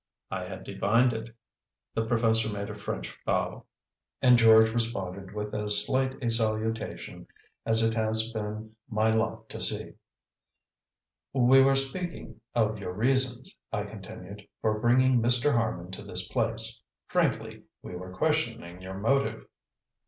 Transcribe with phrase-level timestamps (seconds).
[0.31, 1.29] "I had divined it."
[1.93, 3.65] The professor made a French bow,
[4.19, 7.27] and George responded with as slight a salutation
[7.67, 9.93] as it has been my lot to see.
[11.33, 15.53] "We were speaking of your reasons," I continued, "for bringing Mr.
[15.53, 16.81] Harman to this place.
[17.05, 19.45] Frankly, we were questioning your motive."